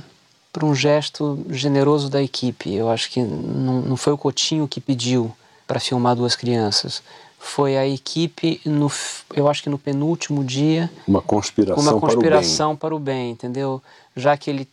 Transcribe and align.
por 0.53 0.65
um 0.65 0.75
gesto 0.75 1.45
generoso 1.49 2.11
da 2.11 2.23
equipe. 2.23 2.75
Eu 2.75 2.91
acho 2.91 3.11
que 3.11 3.23
não, 3.23 3.81
não 3.81 3.97
foi 3.97 4.13
o 4.13 4.19
Coutinho 4.19 4.69
que 4.69 4.81
pediu 4.81 5.35
para 5.67 5.81
filmar 5.81 6.15
duas 6.15 6.37
crianças. 6.37 7.03
Foi 7.39 7.77
a 7.77 7.89
equipe, 7.89 8.61
no, 8.65 8.93
eu 9.35 9.49
acho 9.49 9.63
que 9.63 9.71
no 9.71 9.79
penúltimo 9.79 10.45
dia. 10.45 10.91
Uma 11.09 11.23
conspiração, 11.23 11.83
uma 11.83 11.99
conspiração 11.99 12.77
para, 12.77 12.95
o 12.95 12.99
bem. 12.99 13.05
para 13.07 13.15
o 13.15 13.25
bem, 13.25 13.31
entendeu? 13.31 13.83
Já 14.15 14.37
que 14.37 14.51
ele 14.51 14.69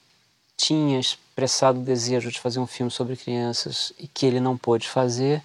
tinha 0.57 0.99
expressado 0.99 1.79
o 1.79 1.83
desejo 1.83 2.29
de 2.29 2.39
fazer 2.39 2.59
um 2.59 2.67
filme 2.67 2.91
sobre 2.91 3.15
crianças 3.15 3.93
e 3.97 4.05
que 4.05 4.25
ele 4.25 4.41
não 4.41 4.57
pôde 4.57 4.87
fazer, 4.87 5.41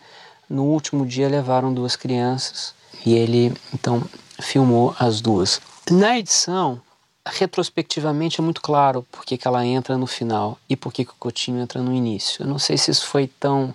no 0.51 0.64
último 0.64 1.06
dia 1.06 1.29
levaram 1.29 1.73
duas 1.73 1.95
crianças 1.95 2.75
e 3.06 3.14
ele 3.14 3.55
então 3.73 4.03
filmou 4.40 4.94
as 4.98 5.20
duas. 5.20 5.60
Na 5.90 6.18
edição, 6.18 6.80
retrospectivamente 7.27 8.40
é 8.40 8.44
muito 8.44 8.60
claro 8.60 9.06
porque 9.10 9.38
que 9.38 9.48
ela 9.48 9.64
entra 9.64 9.96
no 9.96 10.06
final 10.06 10.58
e 10.68 10.77
porque 10.77 11.04
que 11.04 11.10
o 11.10 11.16
Coutinho 11.18 11.60
entra 11.60 11.80
no 11.82 11.92
início. 11.92 12.42
Eu 12.42 12.46
não 12.46 12.58
sei 12.58 12.77
se 12.77 12.90
isso 12.90 13.06
foi 13.06 13.27
tão, 13.27 13.74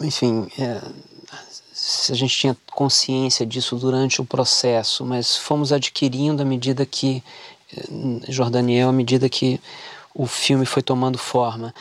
enfim, 0.00 0.48
é, 0.58 0.80
se 1.72 2.12
a 2.12 2.14
gente 2.14 2.36
tinha 2.36 2.56
consciência 2.70 3.44
disso 3.44 3.76
durante 3.76 4.20
o 4.20 4.24
processo, 4.24 5.04
mas 5.04 5.36
fomos 5.36 5.72
adquirindo 5.72 6.42
à 6.42 6.44
medida 6.44 6.86
que 6.86 7.22
é, 7.76 8.32
Jordaniel, 8.32 8.88
à 8.88 8.92
medida 8.92 9.28
que 9.28 9.60
o 10.14 10.26
filme 10.26 10.64
foi 10.64 10.82
tomando 10.82 11.18
forma. 11.18 11.74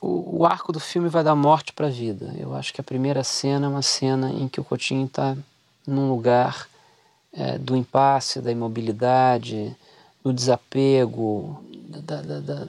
O, 0.00 0.38
o 0.40 0.46
arco 0.46 0.72
do 0.72 0.80
filme 0.80 1.08
vai 1.08 1.22
da 1.22 1.34
morte 1.34 1.72
para 1.72 1.88
a 1.88 1.90
vida. 1.90 2.34
Eu 2.38 2.54
acho 2.54 2.72
que 2.72 2.80
a 2.80 2.84
primeira 2.84 3.22
cena 3.22 3.66
é 3.66 3.68
uma 3.68 3.82
cena 3.82 4.30
em 4.30 4.48
que 4.48 4.60
o 4.60 4.64
Coutinho 4.64 5.04
está 5.04 5.36
num 5.86 6.08
lugar 6.08 6.66
é, 7.36 7.58
do 7.58 7.76
impasse, 7.76 8.40
da 8.40 8.50
imobilidade, 8.50 9.76
do 10.24 10.32
desapego, 10.32 11.62
da, 12.02 12.22
da, 12.22 12.40
da, 12.40 12.68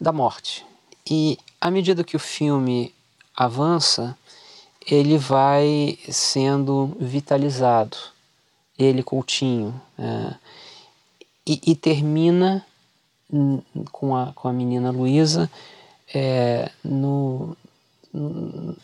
da 0.00 0.12
morte. 0.12 0.64
E 1.08 1.38
à 1.60 1.70
medida 1.70 2.02
que 2.02 2.16
o 2.16 2.20
filme 2.20 2.94
avança, 3.36 4.16
ele 4.86 5.18
vai 5.18 5.98
sendo 6.10 6.96
vitalizado, 6.98 7.96
ele 8.78 9.02
Coutinho, 9.02 9.78
é, 9.98 10.34
e, 11.46 11.60
e, 11.66 11.74
termina 11.74 12.64
com 13.90 14.14
a, 14.14 14.32
com 14.34 14.48
a 14.48 14.52
menina 14.52 14.90
Luísa 14.90 15.50
é, 16.14 16.70
no, 16.84 17.56
no, 18.12 18.76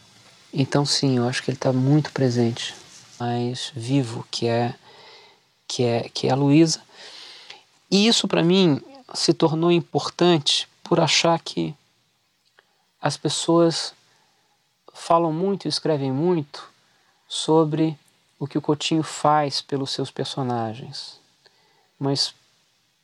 então 0.53 0.85
sim, 0.87 1.19
eu 1.19 1.29
acho 1.29 1.43
que 1.43 1.51
ele 1.51 1.59
está 1.59 1.73
muito 1.73 2.11
presente 2.11 2.75
mais 3.19 3.73
vivo, 3.75 4.27
que 4.31 4.47
é 4.47 4.75
que 5.67 5.83
é 5.83 6.09
que 6.09 6.29
é 6.29 6.33
a 6.33 6.37
Luísa. 6.37 6.83
E 7.91 8.07
isso 8.07 8.29
para 8.29 8.43
mim 8.43 8.81
se 9.15 9.33
tornou 9.33 9.71
importante 9.71 10.69
por 10.83 11.01
achar 11.01 11.39
que 11.41 11.75
as 13.01 13.17
pessoas 13.17 13.95
falam 14.93 15.33
muito 15.33 15.67
e 15.67 15.69
escrevem 15.69 16.13
muito 16.13 16.69
sobre 17.29 17.99
o 18.39 18.47
que 18.47 18.59
o 18.59 18.63
Coutinho 18.63 19.03
faz 19.03 19.61
pelos 19.61 19.91
seus 19.91 20.11
personagens, 20.11 21.19
mas 21.99 22.35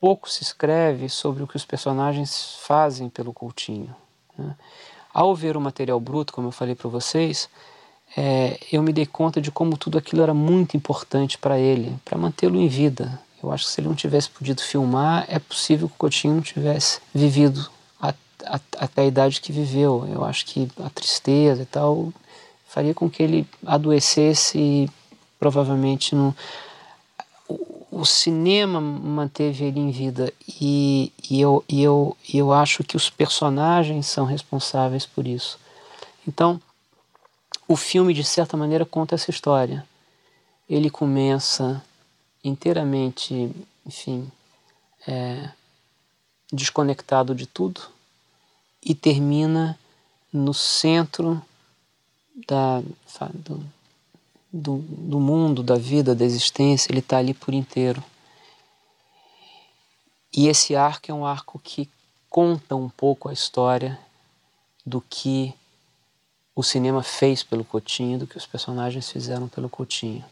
pouco 0.00 0.28
se 0.28 0.42
escreve 0.42 1.08
sobre 1.08 1.42
o 1.42 1.46
que 1.46 1.56
os 1.56 1.64
personagens 1.64 2.56
fazem 2.62 3.08
pelo 3.08 3.32
Coutinho. 3.32 3.94
Né? 4.36 4.56
Ao 5.12 5.34
ver 5.34 5.56
o 5.56 5.60
material 5.60 6.00
bruto, 6.00 6.32
como 6.32 6.48
eu 6.48 6.52
falei 6.52 6.74
para 6.74 6.88
vocês, 6.88 7.48
é, 8.16 8.58
eu 8.72 8.82
me 8.82 8.92
dei 8.92 9.06
conta 9.06 9.40
de 9.40 9.50
como 9.50 9.76
tudo 9.76 9.96
aquilo 9.96 10.22
era 10.22 10.34
muito 10.34 10.76
importante 10.76 11.38
para 11.38 11.58
ele, 11.58 11.96
para 12.04 12.18
mantê-lo 12.18 12.58
em 12.58 12.68
vida. 12.68 13.20
Eu 13.42 13.50
acho 13.50 13.64
que 13.64 13.70
se 13.70 13.80
ele 13.80 13.88
não 13.88 13.94
tivesse 13.94 14.28
podido 14.28 14.60
filmar, 14.60 15.24
é 15.28 15.38
possível 15.38 15.88
que 15.88 15.94
o 15.94 15.98
Coutinho 15.98 16.34
não 16.34 16.42
tivesse 16.42 17.00
vivido 17.14 17.70
a, 18.46 18.60
até 18.78 19.02
a 19.02 19.06
idade 19.06 19.40
que 19.40 19.52
viveu. 19.52 20.06
Eu 20.12 20.24
acho 20.24 20.44
que 20.46 20.68
a 20.82 20.90
tristeza 20.90 21.62
e 21.62 21.66
tal 21.66 22.12
faria 22.68 22.94
com 22.94 23.08
que 23.08 23.22
ele 23.22 23.46
adoecesse 23.64 24.58
e 24.58 24.90
provavelmente 25.38 26.14
não. 26.14 26.34
O, 27.48 28.00
o 28.02 28.04
cinema 28.04 28.80
manteve 28.80 29.64
ele 29.64 29.80
em 29.80 29.90
vida 29.90 30.32
e, 30.60 31.12
e, 31.28 31.40
eu, 31.40 31.64
e, 31.68 31.82
eu, 31.82 32.16
e 32.32 32.38
eu 32.38 32.52
acho 32.52 32.84
que 32.84 32.96
os 32.96 33.08
personagens 33.08 34.06
são 34.06 34.24
responsáveis 34.24 35.06
por 35.06 35.26
isso. 35.26 35.58
Então, 36.28 36.60
o 37.70 37.76
filme, 37.76 38.12
de 38.12 38.24
certa 38.24 38.56
maneira, 38.56 38.84
conta 38.84 39.14
essa 39.14 39.30
história. 39.30 39.86
Ele 40.68 40.90
começa 40.90 41.80
inteiramente, 42.42 43.54
enfim, 43.86 44.28
é, 45.06 45.48
desconectado 46.52 47.32
de 47.32 47.46
tudo 47.46 47.82
e 48.84 48.92
termina 48.92 49.78
no 50.32 50.52
centro 50.52 51.40
da, 52.48 52.82
do, 53.34 53.64
do, 54.52 54.78
do 54.78 55.20
mundo, 55.20 55.62
da 55.62 55.76
vida, 55.76 56.12
da 56.12 56.24
existência. 56.24 56.90
Ele 56.90 56.98
está 56.98 57.18
ali 57.18 57.32
por 57.32 57.54
inteiro. 57.54 58.02
E 60.36 60.48
esse 60.48 60.74
arco 60.74 61.08
é 61.08 61.14
um 61.14 61.24
arco 61.24 61.60
que 61.62 61.88
conta 62.28 62.74
um 62.74 62.88
pouco 62.88 63.28
a 63.28 63.32
história 63.32 63.96
do 64.84 65.00
que 65.00 65.54
o 66.54 66.62
cinema 66.62 67.02
fez 67.02 67.42
pelo 67.42 67.64
Coutinho 67.64 68.18
do 68.18 68.26
que 68.26 68.36
os 68.36 68.46
personagens 68.46 69.10
fizeram 69.10 69.48
pelo 69.48 69.68
Coutinho. 69.68 70.24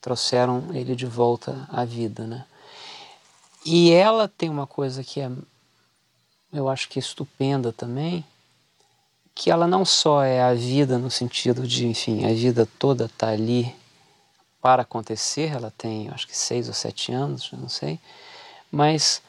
Trouxeram 0.00 0.68
ele 0.74 0.94
de 0.94 1.06
volta 1.06 1.66
à 1.70 1.84
vida, 1.84 2.26
né? 2.26 2.44
E 3.64 3.90
ela 3.90 4.28
tem 4.28 4.48
uma 4.48 4.66
coisa 4.66 5.02
que 5.02 5.20
é, 5.20 5.30
eu 6.52 6.68
acho 6.68 6.88
que 6.88 6.98
é 6.98 7.00
estupenda 7.00 7.72
também, 7.72 8.24
que 9.34 9.50
ela 9.50 9.66
não 9.66 9.84
só 9.84 10.22
é 10.22 10.40
a 10.40 10.54
vida 10.54 10.98
no 10.98 11.10
sentido 11.10 11.66
de, 11.66 11.86
enfim, 11.86 12.24
a 12.24 12.32
vida 12.32 12.68
toda 12.78 13.06
está 13.06 13.28
ali 13.28 13.74
para 14.60 14.82
acontecer, 14.82 15.52
ela 15.52 15.72
tem, 15.76 16.08
acho 16.10 16.26
que 16.26 16.36
seis 16.36 16.68
ou 16.68 16.74
sete 16.74 17.12
anos, 17.12 17.50
não 17.52 17.68
sei, 17.68 18.00
mas 18.70 19.20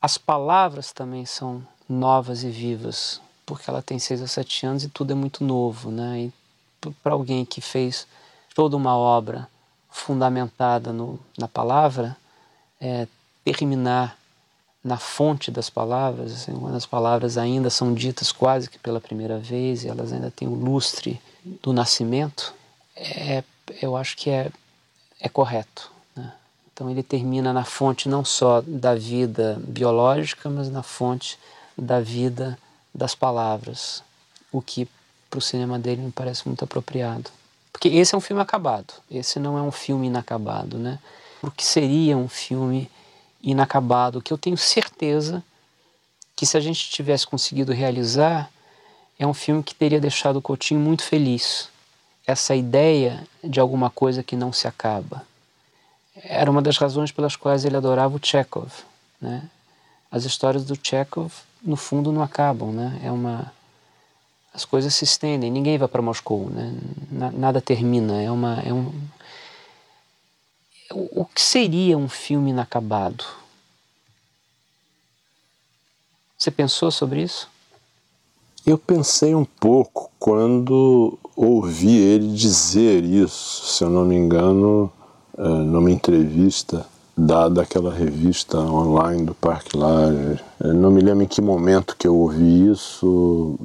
as 0.00 0.16
palavras 0.16 0.92
também 0.92 1.26
são 1.26 1.66
novas 1.88 2.42
e 2.42 2.48
vivas 2.48 3.20
porque 3.50 3.68
ela 3.68 3.82
tem 3.82 3.98
seis 3.98 4.20
ou 4.20 4.28
sete 4.28 4.64
anos 4.64 4.84
e 4.84 4.88
tudo 4.88 5.10
é 5.10 5.14
muito 5.16 5.42
novo, 5.42 5.90
né? 5.90 6.20
E 6.20 6.90
para 7.02 7.14
alguém 7.14 7.44
que 7.44 7.60
fez 7.60 8.06
toda 8.54 8.76
uma 8.76 8.96
obra 8.96 9.48
fundamentada 9.90 10.92
no, 10.92 11.18
na 11.36 11.48
palavra, 11.48 12.16
é, 12.80 13.08
terminar 13.44 14.16
na 14.84 14.98
fonte 14.98 15.50
das 15.50 15.68
palavras, 15.68 16.32
assim, 16.32 16.52
quando 16.52 16.76
as 16.76 16.86
palavras 16.86 17.36
ainda 17.36 17.70
são 17.70 17.92
ditas 17.92 18.30
quase 18.30 18.70
que 18.70 18.78
pela 18.78 19.00
primeira 19.00 19.36
vez, 19.36 19.82
e 19.82 19.88
elas 19.88 20.12
ainda 20.12 20.30
têm 20.30 20.46
o 20.46 20.54
lustre 20.54 21.20
do 21.60 21.72
nascimento, 21.72 22.54
é, 22.94 23.42
eu 23.82 23.96
acho 23.96 24.16
que 24.16 24.30
é, 24.30 24.48
é 25.18 25.28
correto. 25.28 25.90
Né? 26.14 26.32
Então 26.72 26.88
ele 26.88 27.02
termina 27.02 27.52
na 27.52 27.64
fonte 27.64 28.08
não 28.08 28.24
só 28.24 28.62
da 28.64 28.94
vida 28.94 29.60
biológica, 29.66 30.48
mas 30.48 30.70
na 30.70 30.84
fonte 30.84 31.36
da 31.76 32.00
vida 32.00 32.56
das 32.94 33.14
palavras, 33.14 34.02
o 34.52 34.60
que 34.60 34.88
para 35.28 35.38
o 35.38 35.42
cinema 35.42 35.78
dele 35.78 36.02
me 36.02 36.10
parece 36.10 36.46
muito 36.46 36.64
apropriado. 36.64 37.30
Porque 37.72 37.88
esse 37.88 38.14
é 38.14 38.18
um 38.18 38.20
filme 38.20 38.42
acabado, 38.42 38.94
esse 39.10 39.38
não 39.38 39.56
é 39.56 39.62
um 39.62 39.70
filme 39.70 40.08
inacabado, 40.08 40.76
né? 40.76 40.98
O 41.42 41.50
que 41.50 41.64
seria 41.64 42.16
um 42.16 42.28
filme 42.28 42.90
inacabado, 43.42 44.20
que 44.20 44.32
eu 44.32 44.38
tenho 44.38 44.56
certeza 44.56 45.42
que 46.36 46.44
se 46.44 46.56
a 46.56 46.60
gente 46.60 46.90
tivesse 46.90 47.26
conseguido 47.26 47.72
realizar, 47.72 48.50
é 49.18 49.26
um 49.26 49.34
filme 49.34 49.62
que 49.62 49.74
teria 49.74 50.00
deixado 50.00 50.36
o 50.36 50.42
Coutinho 50.42 50.80
muito 50.80 51.02
feliz. 51.02 51.68
Essa 52.26 52.54
ideia 52.54 53.26
de 53.42 53.60
alguma 53.60 53.90
coisa 53.90 54.22
que 54.22 54.36
não 54.36 54.52
se 54.52 54.66
acaba. 54.66 55.22
Era 56.16 56.50
uma 56.50 56.62
das 56.62 56.78
razões 56.78 57.12
pelas 57.12 57.36
quais 57.36 57.64
ele 57.64 57.76
adorava 57.76 58.16
o 58.16 58.20
Chekhov. 58.22 58.70
Né? 59.20 59.42
As 60.10 60.24
histórias 60.24 60.64
do 60.64 60.78
Chekhov, 60.82 61.32
no 61.62 61.76
fundo, 61.76 62.12
não 62.12 62.22
acabam. 62.22 62.72
Né? 62.72 63.00
É 63.04 63.10
uma... 63.10 63.52
As 64.52 64.64
coisas 64.64 64.94
se 64.94 65.04
estendem, 65.04 65.50
ninguém 65.50 65.78
vai 65.78 65.86
para 65.86 66.02
Moscou, 66.02 66.50
né? 66.50 66.74
nada 67.10 67.60
termina. 67.60 68.20
É, 68.20 68.30
uma, 68.30 68.60
é 68.60 68.72
um, 68.72 68.92
o, 70.92 71.24
que 71.24 71.40
seria 71.40 71.96
um 71.96 72.08
filme 72.08 72.50
inacabado? 72.50 73.24
Você 76.36 76.50
pensou 76.50 76.90
sobre 76.90 77.22
isso? 77.22 77.48
Eu 78.66 78.76
pensei 78.76 79.34
um 79.34 79.44
pouco 79.44 80.10
quando 80.18 81.18
ouvi 81.36 81.96
ele 81.96 82.34
dizer 82.34 83.04
isso, 83.04 83.66
se 83.66 83.84
eu 83.84 83.90
não 83.90 84.04
me 84.04 84.16
engano, 84.16 84.92
eh, 85.38 85.42
numa 85.42 85.90
entrevista 85.90 86.86
dada 87.20 87.62
aquela 87.62 87.92
revista 87.92 88.58
online 88.58 89.24
do 89.24 89.34
Parque 89.34 89.76
Laje. 89.76 90.40
Não 90.58 90.90
me 90.90 91.00
lembro 91.00 91.24
em 91.24 91.28
que 91.28 91.40
momento 91.40 91.96
que 91.96 92.08
eu 92.08 92.16
ouvi 92.16 92.70
isso, 92.70 93.58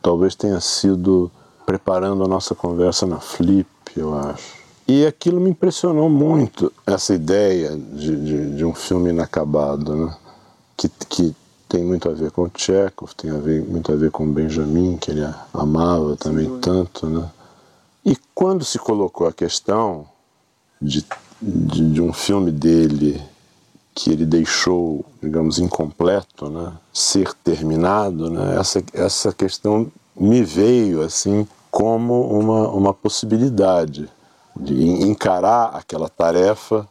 talvez 0.00 0.34
tenha 0.34 0.60
sido 0.60 1.30
preparando 1.66 2.24
a 2.24 2.28
nossa 2.28 2.54
conversa 2.54 3.06
na 3.06 3.20
Flip, 3.20 3.68
eu 3.96 4.14
acho. 4.14 4.60
E 4.86 5.06
aquilo 5.06 5.40
me 5.40 5.50
impressionou 5.50 6.08
muito, 6.08 6.72
essa 6.86 7.14
ideia 7.14 7.76
de, 7.76 8.16
de, 8.16 8.56
de 8.56 8.64
um 8.64 8.74
filme 8.74 9.10
inacabado, 9.10 9.94
né? 9.94 10.16
que, 10.76 10.88
que 11.08 11.36
tem 11.68 11.84
muito 11.84 12.08
a 12.08 12.12
ver 12.12 12.32
com 12.32 12.42
o 12.42 12.50
Chekhov, 12.52 13.12
tem 13.14 13.30
a 13.30 13.38
ver, 13.38 13.62
muito 13.62 13.92
a 13.92 13.96
ver 13.96 14.10
com 14.10 14.24
o 14.24 14.32
Benjamin, 14.32 14.96
que 14.96 15.12
ele 15.12 15.24
amava 15.54 16.16
também 16.16 16.58
tanto. 16.58 17.06
Né? 17.06 17.30
E 18.04 18.16
quando 18.34 18.64
se 18.64 18.78
colocou 18.78 19.28
a 19.28 19.32
questão 19.32 20.06
de, 20.82 21.06
de, 21.40 21.92
de, 21.92 22.02
um 22.02 22.12
filme 22.12 22.50
dele 22.50 23.20
que 23.94 24.10
ele 24.10 24.24
deixou, 24.24 25.04
digamos, 25.22 25.58
incompleto, 25.58 26.48
né? 26.48 26.72
ser 26.92 27.32
terminado, 27.44 28.30
né? 28.30 28.58
essa, 28.58 28.82
essa 28.92 29.32
questão 29.32 29.90
me 30.16 30.42
veio 30.42 31.02
assim 31.02 31.46
como 31.70 32.22
uma, 32.38 32.68
uma 32.68 32.94
possibilidade 32.94 34.08
de 34.58 34.84
encarar 34.84 35.70
aquela 35.74 36.08
tarefa 36.08 36.86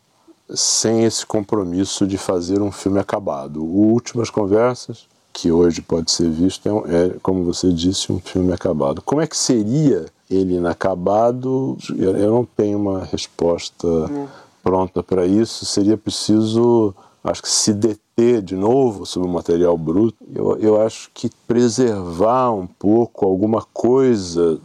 sem 0.55 1.03
esse 1.03 1.25
compromisso 1.25 2.07
de 2.07 2.17
fazer 2.17 2.61
um 2.61 2.71
filme 2.71 2.99
acabado. 2.99 3.63
O 3.63 3.91
Últimas 3.91 4.29
Conversas, 4.29 5.07
que 5.31 5.51
hoje 5.51 5.81
pode 5.81 6.11
ser 6.11 6.29
visto, 6.29 6.67
é, 6.87 7.05
é, 7.05 7.15
como 7.21 7.43
você 7.43 7.71
disse, 7.71 8.11
um 8.11 8.19
filme 8.19 8.51
acabado. 8.51 9.01
Como 9.01 9.21
é 9.21 9.27
que 9.27 9.37
seria 9.37 10.07
ele 10.29 10.55
inacabado? 10.55 11.77
Eu, 11.97 12.31
não 12.31 12.45
tenho 12.45 12.77
uma 12.77 13.03
resposta 13.03 13.87
é. 13.87 14.27
pronta 14.61 15.01
para 15.01 15.25
isso. 15.25 15.65
Seria 15.65 15.97
preciso, 15.97 16.93
acho 17.23 17.41
que, 17.41 17.49
se 17.49 17.73
deter 17.73 18.41
de 18.41 18.55
novo 18.55 19.05
sobre 19.05 19.27
o 19.27 19.31
material 19.31 19.77
bruto. 19.77 20.17
Eu, 20.33 20.57
eu 20.57 20.81
acho 20.81 21.09
que 21.13 21.29
preservar 21.47 22.51
um 22.51 22.67
pouco 22.67 23.25
alguma 23.25 23.65
coisa 23.73 24.59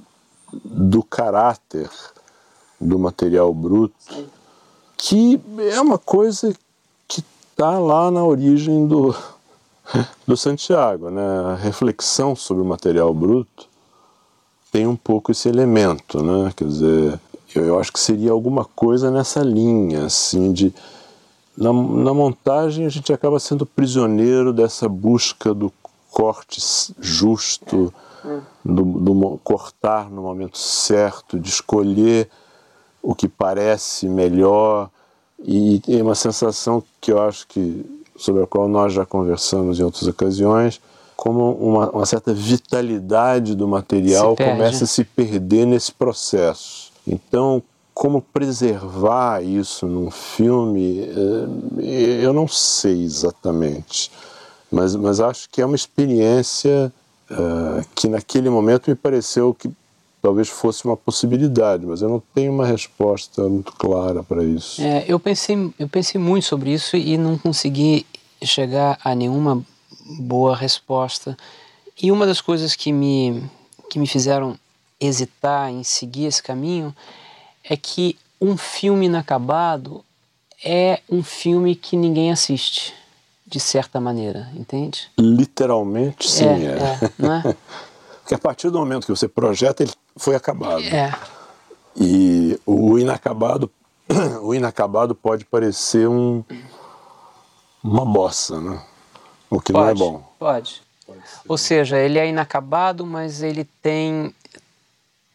do 0.53 1.03
caráter 1.03 1.91
do 2.81 2.99
material 2.99 3.53
bruto, 3.55 3.95
que 4.97 5.41
é 5.71 5.81
uma 5.81 5.99
coisa 5.99 6.55
que 7.09 7.25
está 7.51 7.79
lá 7.79 8.11
na 8.11 8.23
origem 8.23 8.87
do, 8.87 9.15
do 10.27 10.37
Santiago. 10.37 11.11
Né? 11.11 11.23
A 11.23 11.55
reflexão 11.55 12.37
sobre 12.37 12.63
o 12.63 12.67
material 12.67 13.15
bruto 13.15 13.74
tem 14.75 14.89
um 14.89 14.97
pouco 14.97 15.31
esse 15.31 15.49
elemento, 15.49 16.21
né? 16.21 16.53
quer 16.57 16.67
dizer, 16.67 17.21
eu, 17.55 17.65
eu 17.65 17.79
acho 17.79 17.93
que 17.93 18.01
seria 18.01 18.33
alguma 18.33 18.65
coisa 18.65 19.09
nessa 19.09 19.41
linha, 19.41 20.07
assim, 20.07 20.53
de... 20.53 20.75
Na, 21.57 21.73
na 21.73 22.13
montagem 22.13 22.85
a 22.85 22.89
gente 22.89 23.13
acaba 23.13 23.39
sendo 23.39 23.65
prisioneiro 23.65 24.53
dessa 24.53 24.89
busca 24.89 25.55
do 25.55 25.73
corte 26.11 26.61
justo, 26.99 27.95
do, 28.65 28.83
do, 28.85 29.41
cortar 29.45 30.11
no 30.11 30.23
momento 30.23 30.59
certo, 30.59 31.39
de 31.39 31.49
escolher 31.49 32.29
o 33.01 33.15
que 33.15 33.29
parece 33.29 34.09
melhor 34.09 34.91
e 35.39 35.79
tem 35.87 36.03
uma 36.03 36.17
sensação 36.17 36.83
que 37.01 37.13
eu 37.13 37.23
acho 37.23 37.47
que 37.47 38.03
sobre 38.17 38.43
a 38.43 38.47
qual 38.49 38.69
nós 38.69 38.93
já 38.93 39.07
conversamos 39.07 39.79
em 39.79 39.85
outras 39.85 40.09
ocasiões, 40.09 40.81
como 41.17 41.53
uma, 41.53 41.91
uma 41.91 42.07
certa 42.07 42.35
vitalidade 42.35 43.55
do 43.55 43.67
material 43.69 44.37
começa 44.37 44.85
a 44.85 44.87
se 44.87 45.05
perder 45.05 45.67
nesse 45.67 45.93
processo. 45.93 46.93
Então, 47.07 47.63
como 47.93 48.21
preservar 48.21 49.43
isso 49.43 49.87
num 49.87 50.11
filme, 50.11 51.01
eh, 51.01 52.21
eu 52.23 52.33
não 52.33 52.49
sei 52.49 53.03
exatamente, 53.03 54.11
mas, 54.71 54.97
mas 54.97 55.21
acho 55.21 55.49
que 55.49 55.63
é 55.63 55.67
uma 55.67 55.77
experiência 55.77 56.93
uh, 57.31 57.87
que 57.95 58.09
naquele 58.09 58.51
momento 58.51 58.91
me 58.91 58.97
pareceu 58.97 59.55
que 59.55 59.71
talvez 60.21 60.49
fosse 60.49 60.85
uma 60.85 60.97
possibilidade, 60.97 61.87
mas 61.87 62.03
eu 62.03 62.09
não 62.09 62.21
tenho 62.35 62.53
uma 62.53 62.67
resposta 62.67 63.43
muito 63.43 63.73
clara 63.73 64.23
para 64.23 64.43
isso. 64.43 64.83
É, 64.83 65.05
eu 65.07 65.21
pensei, 65.21 65.73
eu 65.79 65.89
pensei 65.89 66.21
muito 66.21 66.45
sobre 66.47 66.73
isso 66.73 66.97
e 66.97 67.17
não 67.17 67.39
consegui 67.39 68.05
chegar 68.43 68.99
a 69.05 69.15
nenhuma 69.15 69.63
boa 70.05 70.57
resposta. 70.57 71.37
E 72.01 72.11
uma 72.13 72.27
das 72.27 72.41
coisas 72.41 72.75
que 72.75 72.93
me 72.93 73.43
que 73.89 73.99
me 73.99 74.07
fizeram 74.07 74.59
hesitar 75.01 75.71
em 75.71 75.85
seguir 75.85 76.27
esse 76.27 76.43
caminho 76.43 76.95
é 77.63 77.77
que 77.77 78.19
um 78.41 78.57
filme 78.57 79.07
inacabado 79.07 80.05
é 80.65 81.01
um 81.09 81.23
filme 81.23 81.75
que 81.75 81.97
ninguém 81.97 82.33
assiste, 82.33 82.95
de 83.47 83.61
certa 83.61 84.01
maneira, 84.01 84.51
entende? 84.55 85.11
Literalmente, 85.19 86.31
sim. 86.31 86.45
É, 86.47 86.49
é. 86.49 87.05
é 87.05 87.11
não 87.19 87.35
é? 87.35 87.57
Porque 88.21 88.35
a 88.35 88.39
partir 88.39 88.71
do 88.71 88.79
momento 88.79 89.05
que 89.05 89.15
você 89.15 89.29
projeta, 89.29 89.83
ele 89.83 89.93
foi 90.17 90.35
acabado. 90.35 90.83
É. 90.85 91.15
E 91.95 92.59
o 92.65 92.99
inacabado, 92.99 93.71
o 94.43 94.55
inacabado 94.55 95.15
pode 95.15 95.45
parecer 95.45 96.09
um, 96.09 96.43
uma 97.83 98.05
bossa, 98.05 98.61
né? 98.61 98.83
O 99.55 99.61
que 99.61 99.73
pode, 99.73 100.01
não 100.01 100.09
é 100.09 100.11
bom. 100.13 100.25
Pode. 100.39 100.83
pode 101.07 101.21
Ou 101.49 101.57
seja, 101.57 101.99
ele 101.99 102.19
é 102.19 102.29
inacabado, 102.29 103.07
mas 103.07 103.43
ele 103.43 103.65
tem 103.83 104.35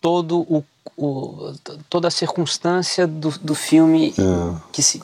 todo 0.01 0.41
o, 0.41 0.63
o 0.97 1.53
toda 1.89 2.07
a 2.07 2.11
circunstância 2.11 3.07
do, 3.07 3.29
do 3.39 3.55
filme 3.55 4.13
é. 4.17 4.61
que 4.71 4.83
se 4.83 5.01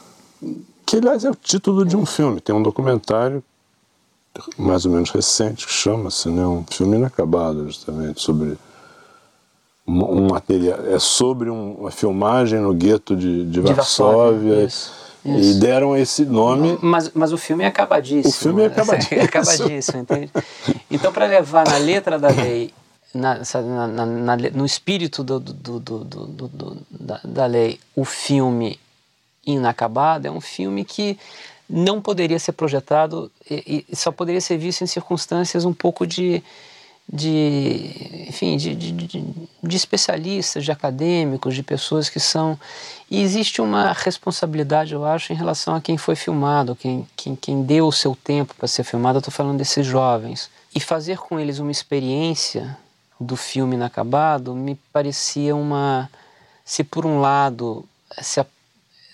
que 0.85 0.97
aliás 0.97 1.25
é 1.25 1.31
o 1.31 1.35
título 1.35 1.83
de 1.85 1.97
um 1.97 2.05
filme. 2.05 2.39
Tem 2.39 2.53
um 2.53 2.61
documentário 2.61 3.43
mais 4.57 4.85
ou 4.85 4.91
menos 4.91 5.09
recente 5.11 5.65
que 5.65 5.71
chama-se 5.71 6.29
né, 6.29 6.45
um 6.45 6.63
filme 6.69 6.97
inacabado 6.97 7.65
justamente 7.65 8.21
sobre 8.21 8.57
um, 9.87 10.27
material 10.27 10.79
é 10.85 10.99
sobre 10.99 11.49
um, 11.49 11.73
uma 11.75 11.91
filmagem 11.91 12.59
no 12.59 12.73
gueto 12.73 13.15
de, 13.15 13.45
de, 13.45 13.61
de 13.61 13.61
Varsóvia, 13.61 14.65
isso, 14.65 14.91
isso. 15.25 15.57
e 15.57 15.59
deram 15.59 15.95
esse 15.95 16.23
nome 16.25 16.77
mas, 16.81 17.11
mas 17.13 17.33
o 17.33 17.37
filme 17.37 17.63
é 17.63 17.67
acabadíssimo 17.67 18.29
o 18.29 18.33
filme 18.33 18.63
é 18.63 18.65
acabadíssimo, 18.67 19.19
é 19.19 19.23
acabadíssimo 19.23 19.99
entende? 20.01 20.31
então 20.89 21.11
para 21.11 21.25
levar 21.25 21.67
na 21.67 21.77
letra 21.77 22.19
da 22.19 22.29
lei 22.29 22.73
na, 23.13 23.39
na, 23.87 24.05
na, 24.05 24.37
no 24.53 24.65
espírito 24.65 25.23
do, 25.23 25.39
do, 25.39 25.79
do, 25.79 25.99
do 26.03 26.77
da, 26.91 27.19
da 27.23 27.45
lei 27.45 27.79
o 27.95 28.03
filme 28.03 28.79
inacabado 29.45 30.27
é 30.27 30.31
um 30.31 30.41
filme 30.41 30.83
que 30.83 31.17
não 31.69 32.01
poderia 32.01 32.39
ser 32.39 32.51
projetado 32.51 33.31
e, 33.49 33.85
e, 33.89 33.95
só 33.95 34.11
poderia 34.11 34.41
ser 34.41 34.57
visto 34.57 34.83
em 34.83 34.87
circunstâncias 34.87 35.65
um 35.65 35.73
pouco 35.73 36.05
de, 36.05 36.43
de 37.11 38.25
enfim, 38.27 38.57
de, 38.57 38.75
de, 38.75 38.91
de, 38.91 39.25
de, 39.63 39.75
especialistas, 39.75 40.65
de 40.65 40.71
acadêmicos, 40.71 41.55
de 41.55 41.63
pessoas 41.63 42.09
que 42.09 42.19
são. 42.19 42.59
E 43.09 43.21
existe 43.21 43.61
uma 43.61 43.93
responsabilidade, 43.93 44.93
eu 44.93 45.05
acho, 45.05 45.31
em 45.31 45.35
relação 45.35 45.75
a 45.75 45.81
quem 45.81 45.97
foi 45.97 46.15
filmado, 46.15 46.75
quem, 46.75 47.07
quem, 47.15 47.35
quem 47.35 47.63
deu 47.63 47.87
o 47.87 47.91
seu 47.91 48.15
tempo 48.15 48.53
para 48.55 48.67
ser 48.67 48.83
filmado. 48.83 49.17
Eu 49.17 49.19
estou 49.19 49.33
falando 49.33 49.57
desses 49.57 49.85
jovens. 49.85 50.49
E 50.73 50.79
fazer 50.79 51.17
com 51.17 51.39
eles 51.39 51.59
uma 51.59 51.71
experiência 51.71 52.77
do 53.19 53.37
filme 53.37 53.75
inacabado 53.75 54.53
me 54.53 54.75
parecia 54.91 55.55
uma. 55.55 56.09
Se 56.65 56.83
por 56.83 57.05
um 57.05 57.19
lado 57.21 57.85
se, 58.21 58.43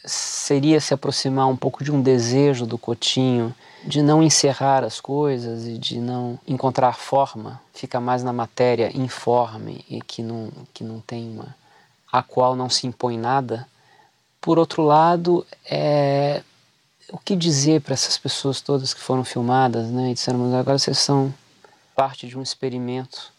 seria 0.05 0.79
se 0.79 0.93
aproximar 0.93 1.48
um 1.48 1.55
pouco 1.55 1.83
de 1.83 1.91
um 1.91 2.01
desejo 2.01 2.65
do 2.65 2.77
Cotinho 2.77 3.53
de 3.83 4.01
não 4.01 4.21
encerrar 4.21 4.83
as 4.83 5.01
coisas 5.01 5.65
e 5.65 5.77
de 5.77 6.00
não 6.00 6.39
encontrar 6.47 6.93
forma, 6.93 7.61
fica 7.73 8.00
mais 8.00 8.23
na 8.23 8.31
matéria 8.31 8.95
informe 8.95 9.83
e 9.89 10.01
que 10.01 10.21
não, 10.21 10.51
que 10.73 10.83
não 10.83 11.00
tem 11.00 11.29
uma. 11.29 11.55
a 12.11 12.21
qual 12.21 12.55
não 12.55 12.69
se 12.69 12.85
impõe 12.85 13.17
nada. 13.17 13.67
Por 14.39 14.59
outro 14.59 14.83
lado, 14.83 15.45
é, 15.65 16.43
o 17.11 17.17
que 17.17 17.35
dizer 17.35 17.81
para 17.81 17.93
essas 17.93 18.17
pessoas 18.17 18.61
todas 18.61 18.93
que 18.93 19.01
foram 19.01 19.23
filmadas, 19.23 19.88
né? 19.89 20.11
E 20.11 20.13
disseram, 20.13 20.53
agora 20.55 20.77
vocês 20.77 20.97
são 20.97 21.33
parte 21.95 22.27
de 22.27 22.38
um 22.38 22.41
experimento 22.41 23.31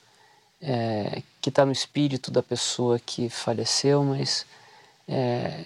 é, 0.60 1.22
que 1.40 1.48
está 1.48 1.66
no 1.66 1.72
espírito 1.72 2.30
da 2.30 2.42
pessoa 2.42 2.98
que 2.98 3.28
faleceu, 3.28 4.04
mas 4.04 4.46
é, 5.08 5.64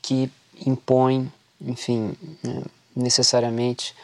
que 0.00 0.30
impõe, 0.64 1.30
enfim, 1.60 2.16
né, 2.42 2.62
necessariamente 2.94 3.94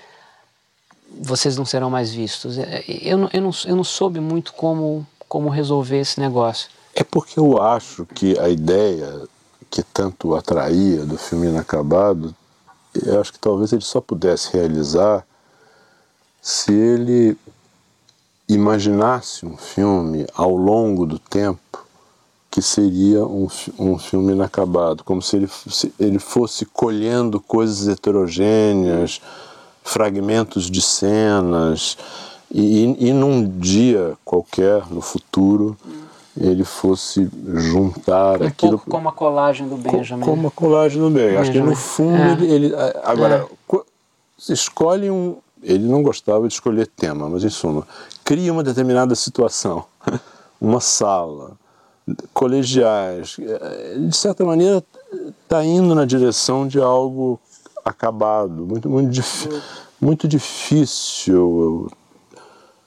vocês 1.21 1.57
não 1.57 1.65
serão 1.65 1.91
mais 1.91 2.13
vistos. 2.13 2.59
É, 2.59 2.85
eu 2.87 3.19
não, 3.19 3.31
eu 3.33 3.41
não, 3.43 3.51
eu 3.67 3.77
não 3.77 3.85
soube 3.85 4.21
muito 4.21 4.53
como, 4.53 5.07
como 5.29 5.49
resolver 5.49 5.99
esse 5.99 6.21
negócio. 6.21 6.69
É 6.95 7.03
porque 7.03 7.39
eu 7.39 7.61
acho 7.61 8.07
que 8.07 8.39
a 8.39 8.49
ideia 8.49 9.23
que 9.71 9.83
tanto 9.83 10.35
atraía 10.35 11.05
do 11.07 11.17
filme 11.17 11.47
inacabado, 11.47 12.35
eu 12.95 13.21
acho 13.21 13.33
que 13.33 13.39
talvez 13.39 13.73
ele 13.73 13.83
só 13.83 14.01
pudesse 14.01 14.53
realizar 14.53 15.27
se 16.43 16.73
ele 16.73 17.39
imaginasse 18.49 19.47
um 19.47 19.57
filme 19.57 20.27
ao 20.35 20.55
longo 20.55 21.07
do 21.07 21.19
tempo 21.19 21.87
que 22.51 22.61
seria 22.61 23.25
um, 23.25 23.49
um 23.79 23.99
filme 23.99 24.35
inacabado, 24.35 25.03
como 25.05 25.23
se 25.23 25.37
ele, 25.37 25.49
se 25.49 25.95
ele 25.99 26.19
fosse 26.19 26.67
colhendo 26.67 27.41
coisas 27.41 27.89
heterogêneas, 27.89 29.23
fragmentos 29.83 30.71
de 30.71 30.81
cenas, 30.81 31.97
e, 32.51 33.09
e 33.09 33.13
num 33.13 33.49
dia 33.59 34.15
qualquer, 34.25 34.87
no 34.91 35.01
futuro, 35.01 35.77
ele 36.39 36.65
fosse 36.65 37.29
juntar 37.47 38.43
um 38.43 38.47
aquilo. 38.47 38.73
Pouco 38.73 38.91
como 38.91 39.09
a 39.09 39.13
colagem 39.13 39.69
do 39.69 39.77
Benjamin. 39.77 40.25
Como 40.25 40.49
a 40.49 40.51
colagem 40.51 41.01
do 41.01 41.11
Benjamin. 41.11 41.37
Acho 41.37 41.53
que 41.53 41.61
no 41.61 41.75
fundo 41.75 42.17
é. 42.17 42.33
ele, 42.33 42.67
ele, 42.67 42.75
Agora, 43.03 43.47
é. 43.73 44.53
escolhe 44.53 45.11
um. 45.11 45.37
Ele 45.63 45.87
não 45.87 46.03
gostava 46.03 46.47
de 46.49 46.55
escolher 46.55 46.89
tema, 46.89 47.29
mas 47.29 47.45
em 47.45 47.49
suma, 47.49 47.87
cria 48.25 48.53
uma 48.53 48.65
determinada 48.65 49.15
situação, 49.15 49.85
uma 50.61 50.81
sala, 50.81 51.53
colegiais, 52.35 53.37
eh, 53.39 53.97
de 54.09 54.17
certa 54.17 54.45
maneira 54.45 54.83
está 55.41 55.65
indo 55.65 55.95
na 55.95 56.05
direção 56.05 56.67
de 56.67 56.81
algo 56.81 57.39
acabado, 57.85 58.67
muito, 58.67 58.89
muito, 58.89 59.11
muito 60.01 60.29
difícil. 60.29 61.91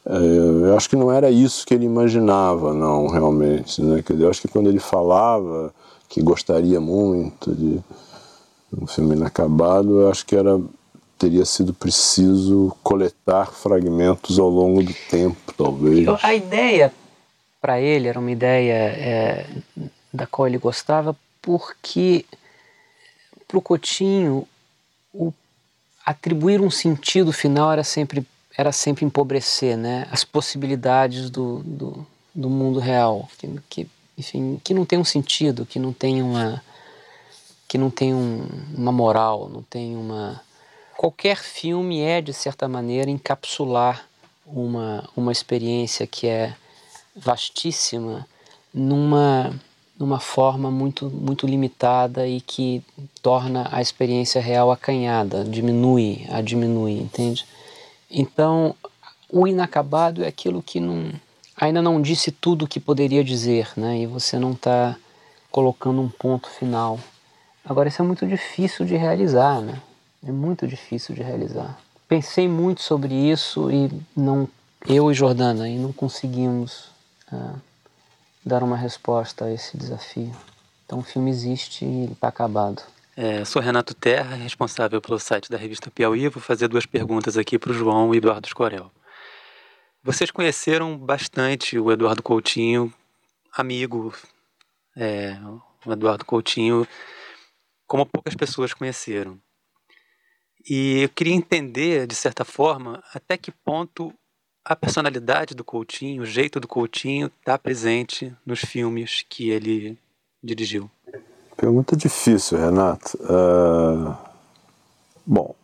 É, 0.05 0.17
eu 0.69 0.77
acho 0.77 0.89
que 0.89 0.95
não 0.95 1.11
era 1.11 1.29
isso 1.29 1.65
que 1.65 1.73
ele 1.73 1.85
imaginava, 1.85 2.73
não, 2.73 3.07
realmente. 3.07 3.81
Né? 3.81 4.03
Eu 4.09 4.29
acho 4.29 4.41
que 4.41 4.47
quando 4.47 4.69
ele 4.69 4.79
falava 4.79 5.73
que 6.07 6.21
gostaria 6.21 6.79
muito 6.79 7.53
de 7.53 7.79
um 8.79 8.85
filme 8.85 9.15
inacabado, 9.15 10.01
eu 10.01 10.09
acho 10.09 10.25
que 10.25 10.35
era 10.35 10.61
teria 11.17 11.45
sido 11.45 11.73
preciso 11.73 12.75
coletar 12.83 13.47
fragmentos 13.47 14.37
ao 14.37 14.49
longo 14.49 14.83
do 14.83 14.93
tempo, 15.09 15.53
talvez. 15.57 16.05
A 16.21 16.33
ideia 16.33 16.93
para 17.61 17.79
ele 17.79 18.07
era 18.07 18.19
uma 18.19 18.31
ideia 18.31 18.73
é, 18.73 19.45
da 20.13 20.27
qual 20.27 20.47
ele 20.47 20.57
gostava, 20.57 21.15
porque 21.41 22.25
para 23.47 23.57
o 23.57 23.61
Coutinho 23.61 24.47
o, 25.17 25.33
atribuir 26.05 26.61
um 26.61 26.69
sentido 26.69 27.31
final 27.31 27.71
era 27.71 27.83
sempre 27.83 28.25
era 28.57 28.71
sempre 28.71 29.03
empobrecer, 29.03 29.77
né? 29.77 30.07
As 30.09 30.23
possibilidades 30.23 31.29
do, 31.29 31.61
do, 31.63 32.07
do 32.33 32.49
mundo 32.49 32.79
real, 32.79 33.29
que, 33.37 33.49
que, 33.69 33.87
enfim, 34.17 34.61
que 34.63 34.73
não 34.73 34.85
tem 34.85 34.97
um 34.97 35.03
sentido, 35.03 35.65
que 35.65 35.77
não 35.77 35.91
tem 35.91 36.21
uma 36.21 36.63
que 37.67 37.77
não 37.77 37.89
tem 37.89 38.13
um, 38.13 38.47
uma 38.73 38.91
moral, 38.91 39.49
não 39.49 39.61
tem 39.63 39.97
uma 39.97 40.41
qualquer 40.95 41.37
filme 41.37 41.99
é 41.99 42.21
de 42.21 42.31
certa 42.31 42.67
maneira 42.67 43.09
encapsular 43.09 44.07
uma 44.45 45.09
uma 45.17 45.31
experiência 45.31 46.07
que 46.07 46.27
é 46.27 46.55
vastíssima 47.15 48.25
numa 48.73 49.53
numa 49.97 50.19
forma 50.19 50.69
muito 50.69 51.09
muito 51.09 51.47
limitada 51.47 52.27
e 52.27 52.41
que 52.41 52.83
torna 53.21 53.67
a 53.71 53.81
experiência 53.81 54.41
real 54.41 54.71
acanhada, 54.71 55.43
diminui, 55.43 56.25
a 56.29 56.41
diminui, 56.41 56.99
entende? 56.99 57.45
Então, 58.09 58.75
o 59.29 59.47
inacabado 59.47 60.23
é 60.23 60.27
aquilo 60.27 60.61
que 60.61 60.79
não 60.79 61.11
ainda 61.55 61.81
não 61.81 62.01
disse 62.01 62.31
tudo 62.31 62.65
o 62.65 62.67
que 62.67 62.79
poderia 62.79 63.23
dizer, 63.23 63.69
né? 63.77 63.99
E 63.99 64.05
você 64.05 64.37
não 64.37 64.51
está 64.51 64.95
colocando 65.49 66.01
um 66.01 66.09
ponto 66.09 66.49
final. 66.49 66.99
Agora 67.63 67.87
isso 67.87 68.01
é 68.01 68.05
muito 68.05 68.27
difícil 68.27 68.85
de 68.85 68.95
realizar, 68.95 69.61
né? 69.61 69.81
É 70.25 70.31
muito 70.31 70.67
difícil 70.67 71.15
de 71.15 71.23
realizar. 71.23 71.79
Pensei 72.07 72.47
muito 72.47 72.81
sobre 72.81 73.13
isso 73.13 73.71
e 73.71 73.89
não 74.15 74.47
eu 74.87 75.09
e 75.09 75.13
Jordana 75.13 75.67
e 75.67 75.77
não 75.77 75.91
conseguimos 75.91 76.89
uh, 77.31 77.59
dar 78.45 78.61
uma 78.61 78.77
resposta 78.77 79.45
a 79.45 79.51
esse 79.51 79.75
desafio. 79.75 80.31
Então 80.85 80.99
o 80.99 81.03
filme 81.03 81.31
existe 81.31 81.83
e 81.83 82.03
ele 82.03 82.13
está 82.13 82.27
acabado. 82.27 82.83
É, 83.17 83.43
sou 83.45 83.61
Renato 83.61 83.93
Terra, 83.95 84.35
responsável 84.35 85.01
pelo 85.01 85.17
site 85.17 85.49
da 85.49 85.57
revista 85.57 85.89
Piauí. 85.89 86.27
Vou 86.27 86.43
fazer 86.43 86.67
duas 86.67 86.85
perguntas 86.85 87.37
aqui 87.37 87.57
para 87.57 87.71
o 87.71 87.73
João 87.73 88.13
e 88.13 88.17
Eduardo 88.17 88.47
Escorel. 88.47 88.91
Vocês 90.03 90.29
conheceram 90.29 90.97
bastante 90.97 91.79
o 91.79 91.91
Eduardo 91.91 92.21
Coutinho, 92.21 92.93
amigo, 93.51 94.13
é, 94.95 95.35
o 95.85 95.91
Eduardo 95.91 96.23
Coutinho, 96.25 96.87
como 97.87 98.05
poucas 98.05 98.35
pessoas 98.35 98.73
conheceram. 98.73 99.39
E 100.69 101.01
eu 101.01 101.09
queria 101.09 101.33
entender, 101.33 102.05
de 102.05 102.15
certa 102.15 102.43
forma, 102.43 103.03
até 103.13 103.37
que 103.37 103.51
ponto 103.51 104.13
a 104.65 104.75
personalidade 104.75 105.53
do 105.53 105.63
Coutinho, 105.63 106.23
o 106.23 106.25
jeito 106.25 106.59
do 106.59 106.67
Coutinho 106.67 107.31
está 107.39 107.55
presente 107.55 108.35
nos 108.43 108.61
filmes 108.61 109.23
que 109.29 109.51
ele 109.51 109.95
dirigiu? 110.43 110.89
Pergunta 111.55 111.95
difícil, 111.95 112.57
Renato. 112.57 113.15
Uh, 113.21 114.15
bom, 115.23 115.55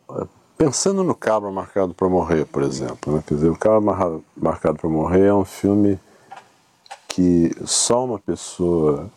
pensando 0.55 1.03
no 1.03 1.15
Cabra 1.15 1.49
Marcado 1.49 1.95
para 1.95 2.07
Morrer, 2.07 2.45
por 2.45 2.61
exemplo, 2.61 3.15
né? 3.15 3.23
quer 3.25 3.33
dizer, 3.33 3.49
o 3.49 3.57
Cabra 3.57 3.81
Marcado 4.37 4.77
para 4.77 4.89
Morrer 4.89 5.25
é 5.25 5.33
um 5.33 5.43
filme 5.43 5.99
que 7.07 7.51
só 7.65 8.05
uma 8.05 8.19
pessoa 8.19 9.09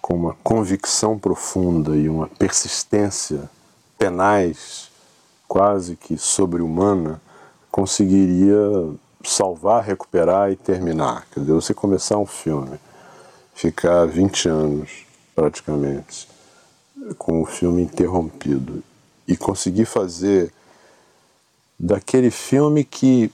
com 0.00 0.14
uma 0.14 0.34
convicção 0.42 1.18
profunda 1.18 1.94
e 1.96 2.08
uma 2.08 2.26
persistência 2.26 3.50
penais 3.98 4.90
quase 5.46 5.96
que 5.96 6.16
sobre-humana 6.16 7.20
conseguiria 7.76 8.88
salvar, 9.22 9.84
recuperar 9.84 10.50
e 10.50 10.56
terminar. 10.56 11.26
Quer 11.30 11.40
dizer, 11.40 11.52
você 11.52 11.74
começar 11.74 12.16
um 12.16 12.24
filme, 12.24 12.80
ficar 13.54 14.06
20 14.06 14.48
anos 14.48 15.04
praticamente 15.34 16.26
com 17.18 17.42
o 17.42 17.44
filme 17.44 17.82
interrompido 17.82 18.82
e 19.28 19.36
conseguir 19.36 19.84
fazer 19.84 20.50
daquele 21.78 22.30
filme 22.30 22.82
que 22.82 23.30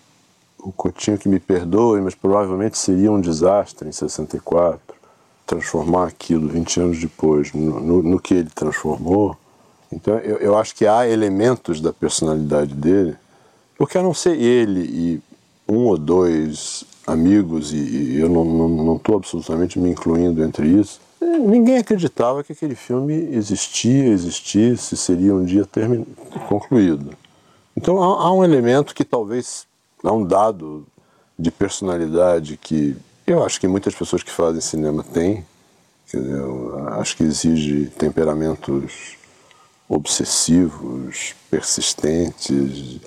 o 0.58 0.72
Coutinho 0.72 1.18
que 1.18 1.28
me 1.28 1.38
perdoe, 1.38 2.00
mas 2.00 2.16
provavelmente 2.16 2.76
seria 2.76 3.12
um 3.12 3.20
desastre 3.20 3.88
em 3.88 3.92
64, 3.92 4.96
transformar 5.46 6.08
aquilo 6.08 6.49
20 6.49 6.80
anos 6.80 7.00
depois 7.00 7.52
no, 7.52 7.78
no, 7.78 8.02
no 8.02 8.20
que 8.20 8.34
ele 8.34 8.50
transformou. 8.52 9.37
Então 9.92 10.18
eu, 10.18 10.38
eu 10.38 10.58
acho 10.58 10.75
que 10.75 10.84
há 10.84 11.06
elementos 11.06 11.80
da 11.80 11.92
personalidade 11.92 12.75
dele 12.75 13.22
porque 13.76 13.99
a 13.99 14.02
não 14.02 14.14
ser 14.14 14.38
ele 14.41 14.81
e 14.81 15.23
um 15.69 15.87
ou 15.87 15.99
dois 15.99 16.85
amigos, 17.07 17.73
e, 17.73 18.17
eu 18.17 18.29
não 18.29 18.97
estou 18.97 19.17
absolutamente 19.17 19.79
me 19.79 19.91
incluindo 19.91 20.43
entre 20.43 20.67
isso, 20.69 21.00
é, 21.21 21.38
ninguém 21.38 21.79
acreditava 21.79 22.43
que 22.43 22.52
aquele 22.52 22.75
filme 22.75 23.14
existia, 23.33 24.09
existisse, 24.09 24.97
seria 24.97 25.35
um 25.35 25.45
dia 25.45 25.64
termin... 25.64 26.05
concluído. 26.49 27.17
Então 27.76 28.02
há, 28.02 28.26
há 28.26 28.33
um 28.33 28.45
elemento 28.45 28.95
que 28.95 29.05
talvez, 29.05 29.67
há 30.02 30.12
um 30.12 30.25
dado 30.25 30.87
de 31.38 31.50
personalidade 31.50 32.57
que 32.57 32.97
eu 33.26 33.45
acho 33.45 33.61
que 33.61 33.69
muitas 33.69 33.95
pessoas 33.95 34.23
que 34.23 34.31
fazem 34.31 34.61
cinema 34.61 35.05
têm. 35.05 35.45
Eu 36.12 36.88
acho 36.95 37.17
que 37.17 37.23
exige 37.23 37.87
temperamentos 37.97 39.17
obsessivos, 39.88 41.35
persistentes, 41.50 43.00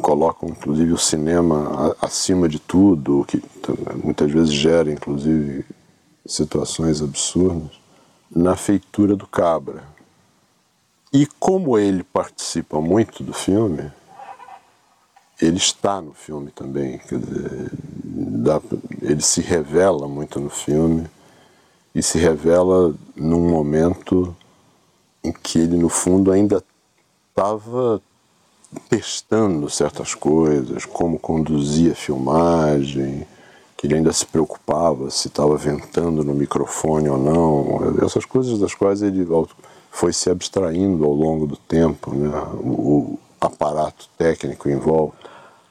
colocam 0.00 0.48
inclusive 0.48 0.92
o 0.92 0.98
cinema 0.98 1.96
acima 2.00 2.48
de 2.48 2.58
tudo, 2.58 3.24
que 3.26 3.42
muitas 4.02 4.30
vezes 4.30 4.52
gera 4.52 4.90
inclusive 4.90 5.64
situações 6.26 7.00
absurdas, 7.00 7.70
na 8.30 8.56
feitura 8.56 9.14
do 9.14 9.26
Cabra. 9.26 9.84
E 11.12 11.26
como 11.38 11.78
ele 11.78 12.02
participa 12.02 12.80
muito 12.80 13.22
do 13.22 13.32
filme, 13.32 13.90
ele 15.40 15.56
está 15.56 16.00
no 16.00 16.12
filme 16.12 16.50
também, 16.50 16.98
quer 16.98 17.18
dizer, 17.18 17.72
ele 19.02 19.22
se 19.22 19.40
revela 19.40 20.08
muito 20.08 20.40
no 20.40 20.50
filme 20.50 21.06
e 21.94 22.02
se 22.02 22.18
revela 22.18 22.94
num 23.14 23.48
momento 23.48 24.36
em 25.22 25.32
que 25.32 25.58
ele, 25.58 25.76
no 25.76 25.88
fundo, 25.88 26.30
ainda 26.32 26.62
estava 27.30 28.00
testando 28.88 29.68
certas 29.70 30.14
coisas, 30.14 30.84
como 30.84 31.18
conduzia 31.18 31.92
a 31.92 31.96
filmagem, 31.96 33.26
que 33.76 33.86
ele 33.86 33.96
ainda 33.96 34.12
se 34.12 34.24
preocupava 34.24 35.10
se 35.10 35.28
estava 35.28 35.56
ventando 35.56 36.24
no 36.24 36.34
microfone 36.34 37.08
ou 37.08 37.18
não, 37.18 38.04
essas 38.04 38.24
coisas 38.24 38.58
das 38.58 38.74
quais 38.74 39.02
ele 39.02 39.26
foi 39.90 40.12
se 40.12 40.30
abstraindo 40.30 41.04
ao 41.04 41.12
longo 41.12 41.46
do 41.46 41.56
tempo, 41.56 42.14
né? 42.14 42.30
o 42.62 43.18
aparato 43.40 44.08
técnico 44.16 44.68
em 44.68 44.76
volta. 44.76 45.16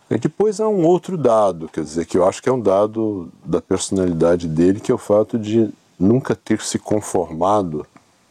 E 0.10 0.20
depois 0.20 0.60
há 0.60 0.68
um 0.68 0.86
outro 0.86 1.18
dado, 1.18 1.68
quer 1.68 1.84
dizer, 1.84 2.06
que 2.06 2.18
eu 2.18 2.28
acho 2.28 2.42
que 2.42 2.48
é 2.48 2.52
um 2.52 2.60
dado 2.60 3.30
da 3.44 3.60
personalidade 3.60 4.48
dele, 4.48 4.80
que 4.80 4.92
é 4.92 4.96
o 4.96 5.00
fato 5.00 5.40
de 5.40 5.70
nunca 6.00 6.36
ter 6.36 6.62
se 6.62 6.78
conformado 6.78 7.86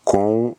com 0.04 0.54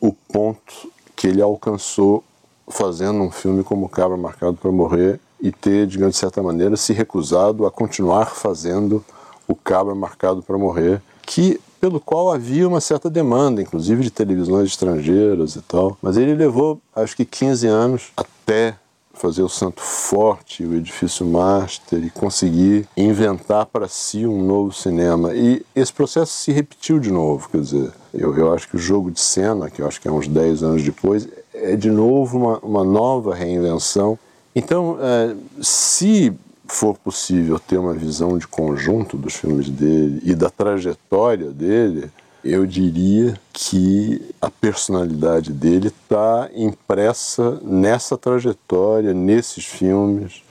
o 0.00 0.12
ponto 0.12 0.90
que 1.14 1.28
ele 1.28 1.40
alcançou 1.40 2.24
fazendo 2.68 3.20
um 3.20 3.30
filme 3.30 3.62
como 3.62 3.88
Cabra 3.88 4.16
Marcado 4.16 4.56
para 4.56 4.70
Morrer 4.70 5.20
e 5.40 5.52
ter, 5.52 5.86
digamos 5.86 6.14
de 6.14 6.20
certa 6.20 6.42
maneira, 6.42 6.76
se 6.76 6.92
recusado 6.92 7.66
a 7.66 7.70
continuar 7.70 8.34
fazendo 8.34 9.04
o 9.46 9.54
Cabra 9.54 9.94
Marcado 9.94 10.42
para 10.42 10.58
Morrer, 10.58 11.00
que 11.22 11.60
pelo 11.80 12.00
qual 12.00 12.32
havia 12.32 12.66
uma 12.66 12.80
certa 12.80 13.08
demanda, 13.08 13.62
inclusive 13.62 14.02
de 14.02 14.10
televisões 14.10 14.70
estrangeiras 14.70 15.56
e 15.56 15.62
tal. 15.62 15.96
Mas 16.02 16.16
ele 16.16 16.34
levou, 16.34 16.80
acho 16.94 17.14
que 17.16 17.24
15 17.24 17.66
anos 17.66 18.12
até 18.16 18.76
fazer 19.16 19.42
o 19.42 19.48
Santo 19.48 19.80
Forte, 19.80 20.64
o 20.64 20.74
Edifício 20.74 21.24
Master 21.24 22.04
e 22.04 22.10
conseguir 22.10 22.86
inventar 22.96 23.66
para 23.66 23.88
si 23.88 24.26
um 24.26 24.42
novo 24.42 24.72
cinema. 24.72 25.34
E 25.34 25.64
esse 25.74 25.92
processo 25.92 26.32
se 26.32 26.52
repetiu 26.52 26.98
de 26.98 27.10
novo, 27.10 27.48
quer 27.48 27.60
dizer, 27.60 27.92
eu, 28.12 28.36
eu 28.36 28.52
acho 28.52 28.68
que 28.68 28.76
o 28.76 28.78
jogo 28.78 29.10
de 29.10 29.20
cena, 29.20 29.70
que 29.70 29.80
eu 29.80 29.86
acho 29.86 30.00
que 30.00 30.08
é 30.08 30.12
uns 30.12 30.28
10 30.28 30.62
anos 30.62 30.82
depois, 30.82 31.26
é 31.56 31.76
de 31.76 31.90
novo 31.90 32.38
uma, 32.38 32.58
uma 32.58 32.84
nova 32.84 33.34
reinvenção. 33.34 34.18
Então, 34.54 34.98
é, 35.00 35.34
se 35.60 36.32
for 36.66 36.96
possível 36.98 37.58
ter 37.58 37.78
uma 37.78 37.94
visão 37.94 38.38
de 38.38 38.46
conjunto 38.46 39.16
dos 39.16 39.34
filmes 39.34 39.68
dele 39.68 40.20
e 40.24 40.34
da 40.34 40.50
trajetória 40.50 41.50
dele, 41.50 42.10
eu 42.44 42.64
diria 42.66 43.38
que 43.52 44.22
a 44.40 44.50
personalidade 44.50 45.52
dele 45.52 45.88
está 45.88 46.48
impressa 46.54 47.60
nessa 47.62 48.16
trajetória, 48.16 49.12
nesses 49.12 49.64
filmes, 49.64 50.42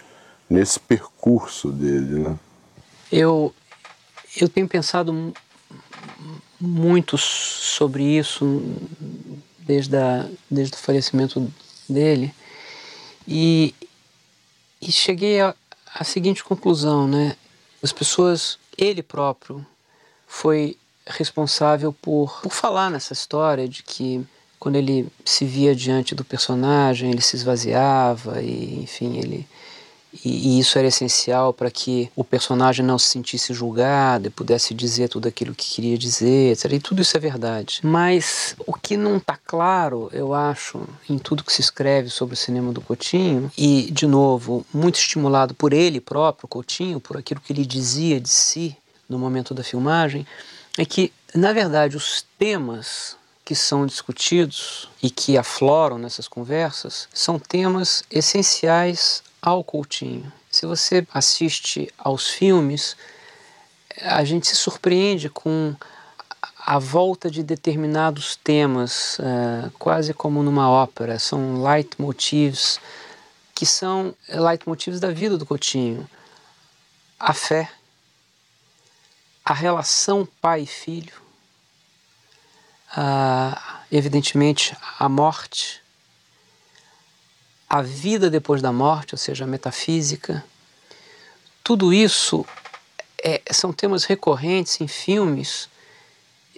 nesse 0.49 0.79
percurso 0.79 1.71
dele. 1.71 2.19
Né? 2.19 2.35
Eu, 3.11 3.53
eu 4.39 4.49
tenho 4.49 4.67
pensado 4.67 5.33
muito 6.59 7.17
sobre 7.17 8.03
isso 8.03 8.61
desde, 9.65 9.97
a, 9.97 10.29
desde 10.49 10.75
o 10.75 10.77
falecimento 10.77 11.51
dele 11.89 12.33
e, 13.27 13.73
e 14.81 14.91
cheguei 14.91 15.41
à 15.41 16.03
seguinte 16.03 16.43
conclusão, 16.43 17.07
né? 17.07 17.35
As 17.81 17.91
pessoas, 17.91 18.57
ele 18.77 19.01
próprio, 19.01 19.65
foi 20.27 20.77
responsável 21.07 21.93
por, 21.93 22.41
por 22.41 22.51
falar 22.51 22.89
nessa 22.89 23.13
história 23.13 23.67
de 23.67 23.83
que 23.83 24.25
quando 24.59 24.75
ele 24.75 25.07
se 25.23 25.45
via 25.45 25.75
diante 25.75 26.15
do 26.15 26.25
personagem, 26.25 27.11
ele 27.11 27.21
se 27.21 27.35
esvaziava 27.35 28.41
e, 28.41 28.81
enfim, 28.81 29.17
ele 29.17 29.47
e, 30.23 30.57
e 30.57 30.59
isso 30.59 30.77
era 30.77 30.87
essencial 30.87 31.53
para 31.53 31.71
que 31.71 32.09
o 32.15 32.23
personagem 32.23 32.85
não 32.85 32.97
se 32.97 33.09
sentisse 33.09 33.53
julgado 33.53 34.27
e 34.27 34.29
pudesse 34.29 34.73
dizer 34.73 35.09
tudo 35.09 35.27
aquilo 35.27 35.55
que 35.55 35.75
queria 35.75 35.97
dizer, 35.97 36.51
etc. 36.51 36.71
E 36.73 36.79
tudo 36.79 37.01
isso 37.01 37.15
é 37.17 37.19
verdade. 37.19 37.79
Mas 37.83 38.55
o 38.65 38.73
que 38.73 38.95
não 38.95 39.17
está 39.17 39.37
claro, 39.37 40.09
eu 40.13 40.33
acho, 40.33 40.81
em 41.09 41.17
tudo 41.17 41.43
que 41.43 41.53
se 41.53 41.61
escreve 41.61 42.09
sobre 42.09 42.35
o 42.35 42.37
cinema 42.37 42.71
do 42.71 42.81
Coutinho, 42.81 43.51
e, 43.57 43.89
de 43.91 44.07
novo, 44.07 44.65
muito 44.73 44.95
estimulado 44.95 45.53
por 45.53 45.73
ele 45.73 45.99
próprio, 45.99 46.47
Coutinho, 46.47 46.99
por 46.99 47.17
aquilo 47.17 47.41
que 47.41 47.51
ele 47.51 47.65
dizia 47.65 48.19
de 48.19 48.29
si 48.29 48.77
no 49.09 49.19
momento 49.19 49.53
da 49.53 49.63
filmagem, 49.63 50.25
é 50.77 50.85
que, 50.85 51.11
na 51.33 51.53
verdade, 51.53 51.95
os 51.95 52.25
temas 52.37 53.15
que 53.45 53.53
são 53.53 53.85
discutidos 53.85 54.89
e 55.01 55.09
que 55.09 55.37
afloram 55.37 55.99
nessas 55.99 56.27
conversas 56.27 57.07
são 57.13 57.37
temas 57.37 58.03
essenciais 58.09 59.21
ao 59.45 59.63
Coutinho. 59.63 60.33
Se 60.49 60.65
você 60.65 61.05
assiste 61.13 61.93
aos 61.97 62.29
filmes, 62.31 62.97
a 64.01 64.23
gente 64.23 64.47
se 64.47 64.55
surpreende 64.55 65.29
com 65.29 65.75
a 66.65 66.79
volta 66.79 67.29
de 67.29 67.43
determinados 67.43 68.35
temas, 68.35 69.19
uh, 69.19 69.69
quase 69.77 70.15
como 70.15 70.41
numa 70.41 70.67
ópera. 70.67 71.19
São 71.19 71.61
leitmotivs 71.61 72.79
que 73.53 73.67
são 73.67 74.15
leitmotivs 74.27 74.99
da 74.99 75.11
vida 75.11 75.37
do 75.37 75.45
Coutinho. 75.45 76.09
A 77.19 77.33
fé, 77.33 77.71
a 79.45 79.53
relação 79.53 80.27
pai 80.41 80.61
e 80.61 80.67
filho, 80.67 81.13
evidentemente 83.89 84.75
a 84.99 85.07
morte, 85.07 85.81
a 87.69 87.81
vida 87.81 88.29
depois 88.29 88.61
da 88.61 88.71
morte, 88.71 89.15
ou 89.15 89.17
seja, 89.17 89.43
a 89.43 89.47
metafísica. 89.47 90.43
Tudo 91.63 91.93
isso 91.93 92.45
é, 93.23 93.41
são 93.51 93.73
temas 93.73 94.03
recorrentes 94.03 94.79
em 94.79 94.87
filmes 94.87 95.67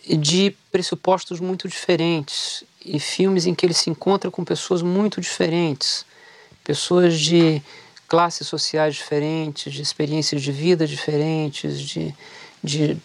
de 0.08 0.56
pressupostos 0.72 1.39
muito 1.39 1.67
diferentes 1.67 2.63
e 2.84 3.00
filmes 3.00 3.46
em 3.46 3.54
que 3.54 3.65
ele 3.65 3.74
se 3.74 3.89
encontra 3.89 4.32
com 4.32 4.43
pessoas 4.43 4.82
muito 4.82 5.20
diferentes, 5.20 6.06
pessoas 6.63 7.20
de 7.20 7.62
classes 8.08 8.48
sociais 8.48 8.96
diferentes, 8.96 9.74
de 9.74 9.82
experiências 9.82 10.41
de 10.41 10.52
vida 10.52 10.88
diferentes, 10.88 11.80
de 11.80 12.13
de 12.63 12.98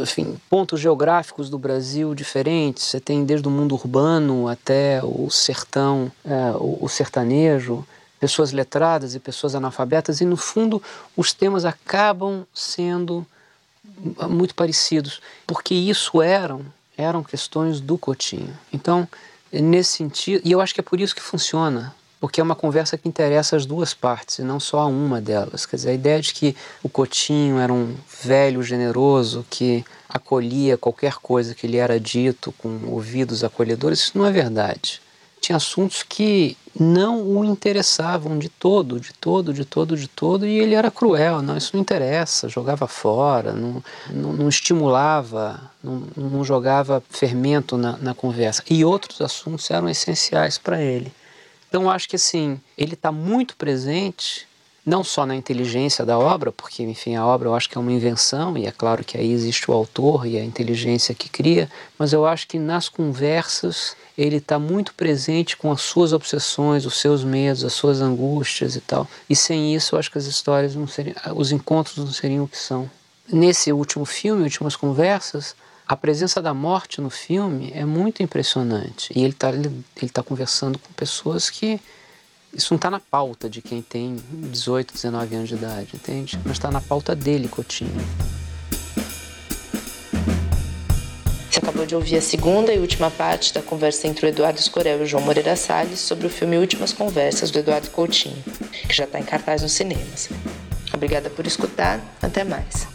enfim, 0.00 0.36
pontos 0.48 0.80
geográficos 0.80 1.48
do 1.48 1.58
Brasil 1.58 2.14
diferentes. 2.14 2.84
Você 2.84 3.00
tem 3.00 3.24
desde 3.24 3.46
o 3.48 3.50
mundo 3.50 3.74
urbano 3.74 4.48
até 4.48 5.00
o 5.02 5.30
sertão, 5.30 6.10
é, 6.24 6.50
o, 6.56 6.78
o 6.82 6.88
sertanejo, 6.88 7.86
pessoas 8.20 8.52
letradas 8.52 9.14
e 9.14 9.20
pessoas 9.20 9.54
analfabetas, 9.54 10.20
e 10.20 10.24
no 10.24 10.36
fundo 10.36 10.82
os 11.16 11.32
temas 11.32 11.64
acabam 11.64 12.46
sendo 12.54 13.26
muito 14.28 14.54
parecidos, 14.54 15.20
porque 15.46 15.74
isso 15.74 16.22
eram 16.22 16.64
eram 16.96 17.22
questões 17.22 17.80
do 17.80 17.98
Cotinho. 17.98 18.56
Então, 18.72 19.08
nesse 19.52 19.96
sentido, 19.96 20.40
e 20.44 20.52
eu 20.52 20.60
acho 20.60 20.72
que 20.72 20.80
é 20.80 20.82
por 20.82 21.00
isso 21.00 21.14
que 21.14 21.20
funciona 21.20 21.94
porque 22.24 22.40
é 22.40 22.42
uma 22.42 22.54
conversa 22.54 22.96
que 22.96 23.06
interessa 23.06 23.54
as 23.54 23.66
duas 23.66 23.92
partes 23.92 24.38
e 24.38 24.42
não 24.42 24.58
só 24.58 24.80
a 24.80 24.86
uma 24.86 25.20
delas. 25.20 25.66
Quer 25.66 25.76
dizer, 25.76 25.90
a 25.90 25.92
ideia 25.92 26.22
de 26.22 26.32
que 26.32 26.56
o 26.82 26.88
Cotinho 26.88 27.58
era 27.58 27.70
um 27.70 27.94
velho 28.22 28.62
generoso 28.62 29.44
que 29.50 29.84
acolhia 30.08 30.78
qualquer 30.78 31.16
coisa 31.16 31.54
que 31.54 31.66
lhe 31.66 31.76
era 31.76 32.00
dito 32.00 32.50
com 32.56 32.80
ouvidos 32.86 33.44
acolhedores, 33.44 33.98
isso 33.98 34.16
não 34.16 34.24
é 34.24 34.32
verdade. 34.32 35.02
Tinha 35.38 35.56
assuntos 35.56 36.02
que 36.02 36.56
não 36.80 37.22
o 37.22 37.44
interessavam 37.44 38.38
de 38.38 38.48
todo, 38.48 38.98
de 38.98 39.12
todo, 39.12 39.52
de 39.52 39.66
todo, 39.66 39.94
de 39.94 40.08
todo, 40.08 40.46
e 40.46 40.58
ele 40.58 40.74
era 40.74 40.90
cruel. 40.90 41.42
Não, 41.42 41.58
isso 41.58 41.72
não 41.74 41.80
interessa, 41.82 42.48
jogava 42.48 42.86
fora, 42.86 43.52
não, 43.52 43.84
não, 44.08 44.32
não 44.32 44.48
estimulava, 44.48 45.60
não, 45.82 46.04
não, 46.16 46.42
jogava 46.42 47.02
fermento 47.10 47.76
na, 47.76 47.98
na 47.98 48.14
conversa. 48.14 48.62
E 48.70 48.82
outros 48.82 49.20
assuntos 49.20 49.70
eram 49.70 49.90
essenciais 49.90 50.56
para 50.56 50.80
ele. 50.80 51.12
Então 51.74 51.90
acho 51.90 52.08
que 52.08 52.14
assim, 52.14 52.60
ele 52.78 52.94
está 52.94 53.10
muito 53.10 53.56
presente 53.56 54.46
não 54.86 55.02
só 55.02 55.26
na 55.26 55.34
inteligência 55.34 56.04
da 56.04 56.16
obra, 56.16 56.52
porque, 56.52 56.84
enfim, 56.84 57.16
a 57.16 57.26
obra 57.26 57.48
eu 57.48 57.54
acho 57.56 57.68
que 57.68 57.76
é 57.76 57.80
uma 57.80 57.90
invenção, 57.90 58.56
e 58.56 58.64
é 58.64 58.70
claro 58.70 59.02
que 59.02 59.18
aí 59.18 59.32
existe 59.32 59.68
o 59.68 59.74
autor 59.74 60.24
e 60.24 60.38
a 60.38 60.44
inteligência 60.44 61.16
que 61.16 61.28
cria, 61.28 61.68
mas 61.98 62.12
eu 62.12 62.24
acho 62.24 62.46
que 62.46 62.60
nas 62.60 62.88
conversas 62.88 63.96
ele 64.16 64.36
está 64.36 64.56
muito 64.56 64.94
presente 64.94 65.56
com 65.56 65.72
as 65.72 65.80
suas 65.80 66.12
obsessões, 66.12 66.86
os 66.86 67.00
seus 67.00 67.24
medos, 67.24 67.64
as 67.64 67.72
suas 67.72 68.00
angústias 68.00 68.76
e 68.76 68.80
tal. 68.80 69.08
E 69.28 69.34
sem 69.34 69.74
isso, 69.74 69.96
eu 69.96 69.98
acho 69.98 70.12
que 70.12 70.18
as 70.18 70.26
histórias 70.26 70.76
não 70.76 70.86
seriam, 70.86 71.16
os 71.34 71.50
encontros 71.50 71.96
não 71.96 72.12
seriam 72.12 72.44
o 72.44 72.48
que 72.48 72.56
são. 72.56 72.88
Nesse 73.28 73.72
último 73.72 74.04
filme, 74.04 74.44
Últimas 74.44 74.76
Conversas, 74.76 75.56
a 75.86 75.96
presença 75.96 76.40
da 76.40 76.54
morte 76.54 77.00
no 77.00 77.10
filme 77.10 77.70
é 77.74 77.84
muito 77.84 78.22
impressionante. 78.22 79.12
E 79.14 79.22
ele 79.22 79.32
está 79.32 79.50
ele, 79.50 79.84
ele 80.00 80.10
tá 80.10 80.22
conversando 80.22 80.78
com 80.78 80.92
pessoas 80.94 81.50
que 81.50 81.78
isso 82.52 82.72
não 82.72 82.76
está 82.76 82.90
na 82.90 83.00
pauta 83.00 83.50
de 83.50 83.60
quem 83.60 83.82
tem 83.82 84.16
18, 84.30 84.94
19 84.94 85.34
anos 85.34 85.48
de 85.48 85.56
idade, 85.56 85.90
entende? 85.94 86.38
Mas 86.44 86.52
está 86.52 86.70
na 86.70 86.80
pauta 86.80 87.14
dele, 87.14 87.48
Coutinho. 87.48 87.90
Você 91.50 91.58
acabou 91.58 91.84
de 91.84 91.94
ouvir 91.94 92.16
a 92.16 92.22
segunda 92.22 92.72
e 92.72 92.78
última 92.78 93.10
parte 93.10 93.52
da 93.52 93.62
conversa 93.62 94.08
entre 94.08 94.26
o 94.26 94.28
Eduardo 94.28 94.58
Escorel 94.58 95.00
e 95.00 95.02
o 95.02 95.06
João 95.06 95.22
Moreira 95.22 95.54
Salles 95.54 96.00
sobre 96.00 96.26
o 96.26 96.30
filme 96.30 96.58
Últimas 96.58 96.92
Conversas 96.92 97.50
do 97.50 97.58
Eduardo 97.58 97.90
Coutinho, 97.90 98.42
que 98.88 98.94
já 98.94 99.04
está 99.04 99.20
em 99.20 99.24
cartaz 99.24 99.62
nos 99.62 99.72
cinemas. 99.72 100.30
Obrigada 100.92 101.28
por 101.28 101.46
escutar. 101.46 102.00
Até 102.22 102.42
mais. 102.42 102.93